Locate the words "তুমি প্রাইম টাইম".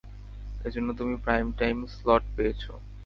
0.93-1.77